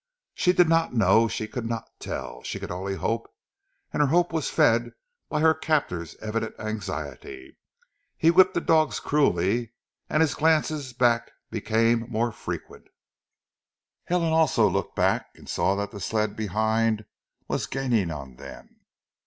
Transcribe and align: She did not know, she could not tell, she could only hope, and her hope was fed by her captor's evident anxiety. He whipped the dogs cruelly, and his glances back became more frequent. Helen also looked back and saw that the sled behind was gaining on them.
She 0.33 0.51
did 0.51 0.67
not 0.67 0.95
know, 0.95 1.27
she 1.27 1.47
could 1.47 1.67
not 1.69 1.87
tell, 1.99 2.41
she 2.41 2.59
could 2.59 2.71
only 2.71 2.95
hope, 2.95 3.31
and 3.93 4.01
her 4.01 4.07
hope 4.07 4.33
was 4.33 4.49
fed 4.49 4.93
by 5.29 5.41
her 5.41 5.53
captor's 5.53 6.15
evident 6.15 6.55
anxiety. 6.57 7.59
He 8.17 8.31
whipped 8.31 8.55
the 8.55 8.61
dogs 8.61 8.99
cruelly, 8.99 9.73
and 10.09 10.21
his 10.21 10.33
glances 10.33 10.91
back 10.93 11.29
became 11.51 12.09
more 12.09 12.31
frequent. 12.31 12.87
Helen 14.05 14.33
also 14.33 14.67
looked 14.67 14.95
back 14.95 15.27
and 15.35 15.47
saw 15.47 15.75
that 15.75 15.91
the 15.91 15.99
sled 15.99 16.35
behind 16.35 17.05
was 17.47 17.67
gaining 17.67 18.09
on 18.09 18.37
them. 18.37 18.77